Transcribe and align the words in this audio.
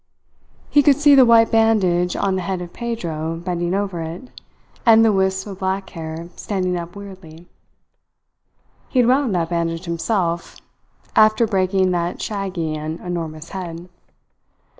He 0.71 0.81
could 0.81 0.95
see 0.95 1.13
the 1.13 1.27
white 1.27 1.51
bandage 1.51 2.15
on 2.15 2.35
the 2.35 2.41
head 2.41 2.59
of 2.59 2.73
Pedro 2.73 3.35
bending 3.35 3.75
over 3.75 4.01
it, 4.01 4.41
and 4.83 5.05
the 5.05 5.11
wisps 5.11 5.45
of 5.45 5.59
black 5.59 5.91
hair 5.91 6.27
standing 6.35 6.75
up 6.75 6.95
weirdly. 6.95 7.47
He 8.89 8.97
had 8.97 9.07
wound 9.07 9.35
that 9.35 9.49
bandage 9.51 9.85
himself, 9.85 10.57
after 11.15 11.45
breaking 11.45 11.91
that 11.91 12.19
shaggy 12.19 12.73
and 12.73 12.99
enormous 12.99 13.49
head. 13.49 13.89